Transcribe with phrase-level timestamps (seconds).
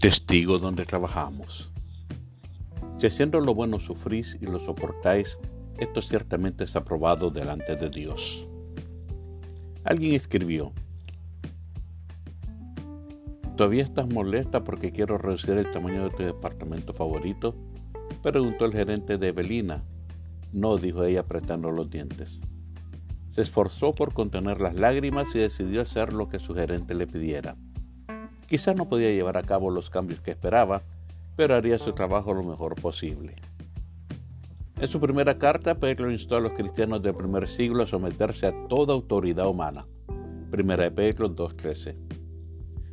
[0.00, 1.70] Testigo donde trabajamos.
[2.96, 5.38] Si haciendo lo bueno sufrís y lo soportáis,
[5.76, 8.48] esto ciertamente es aprobado delante de Dios.
[9.84, 10.72] Alguien escribió,
[13.58, 17.54] ¿Todavía estás molesta porque quiero reducir el tamaño de tu departamento favorito?
[18.22, 19.84] Preguntó el gerente de Evelina.
[20.50, 22.40] No, dijo ella apretando los dientes.
[23.32, 27.58] Se esforzó por contener las lágrimas y decidió hacer lo que su gerente le pidiera.
[28.50, 30.82] Quizás no podía llevar a cabo los cambios que esperaba,
[31.36, 33.36] pero haría su trabajo lo mejor posible.
[34.80, 38.66] En su primera carta, Pedro instó a los cristianos del primer siglo a someterse a
[38.66, 39.86] toda autoridad humana.
[40.50, 41.94] Primera de Pedro 2.13.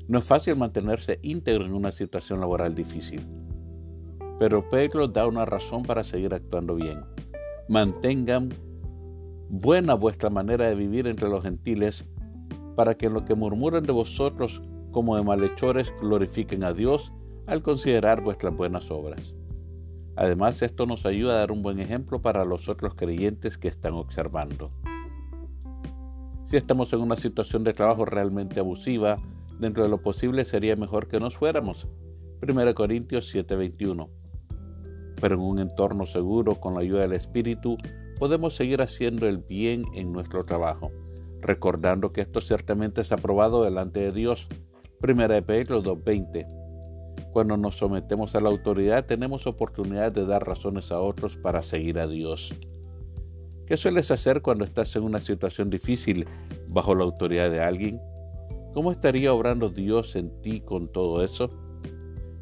[0.07, 3.25] No es fácil mantenerse íntegro en una situación laboral difícil,
[4.37, 7.03] pero Pedro da una razón para seguir actuando bien.
[7.67, 8.53] Mantengan
[9.49, 12.05] buena vuestra manera de vivir entre los gentiles,
[12.75, 17.13] para que en lo que murmuran de vosotros como de malhechores glorifiquen a Dios
[17.45, 19.35] al considerar vuestras buenas obras.
[20.15, 23.93] Además, esto nos ayuda a dar un buen ejemplo para los otros creyentes que están
[23.93, 24.71] observando.
[26.45, 29.19] Si estamos en una situación de trabajo realmente abusiva,
[29.59, 31.87] dentro de lo posible sería mejor que nos fuéramos.
[32.41, 34.09] 1 Corintios 7:21.
[35.19, 37.77] Pero en un entorno seguro, con la ayuda del Espíritu,
[38.17, 40.91] podemos seguir haciendo el bien en nuestro trabajo,
[41.41, 44.47] recordando que esto ciertamente es aprobado delante de Dios.
[44.99, 47.31] Primera de Pedro 2.20.
[47.31, 51.99] Cuando nos sometemos a la autoridad tenemos oportunidad de dar razones a otros para seguir
[51.99, 52.55] a Dios.
[53.67, 56.25] ¿Qué sueles hacer cuando estás en una situación difícil
[56.67, 58.01] bajo la autoridad de alguien?
[58.73, 61.51] ¿Cómo estaría obrando Dios en ti con todo eso?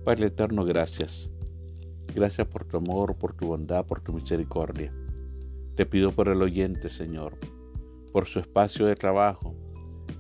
[0.05, 1.33] Padre eterno, gracias.
[2.13, 4.93] Gracias por tu amor, por tu bondad, por tu misericordia.
[5.75, 7.37] Te pido por el oyente, Señor,
[8.13, 9.54] por su espacio de trabajo,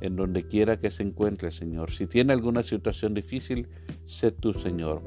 [0.01, 1.91] en donde quiera que se encuentre, Señor.
[1.91, 3.67] Si tiene alguna situación difícil,
[4.05, 5.01] sé tú, Señor,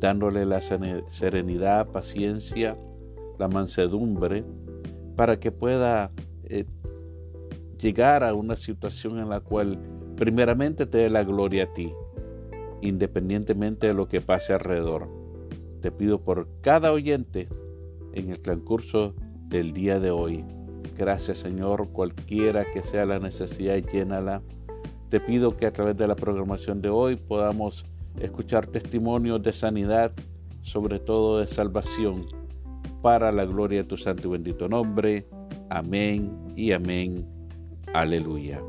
[0.00, 2.76] dándole la serenidad, paciencia,
[3.38, 4.44] la mansedumbre,
[5.16, 6.10] para que pueda
[6.44, 6.64] eh,
[7.78, 9.78] llegar a una situación en la cual
[10.16, 11.92] primeramente te dé la gloria a ti,
[12.82, 15.08] independientemente de lo que pase alrededor.
[15.80, 17.48] Te pido por cada oyente
[18.14, 19.14] en el transcurso
[19.48, 20.44] del día de hoy.
[20.96, 24.42] Gracias Señor, cualquiera que sea la necesidad, llénala.
[25.08, 27.84] Te pido que a través de la programación de hoy podamos
[28.20, 30.12] escuchar testimonios de sanidad,
[30.60, 32.26] sobre todo de salvación,
[33.02, 35.26] para la gloria de tu santo y bendito nombre.
[35.68, 37.26] Amén y amén.
[37.92, 38.60] Aleluya.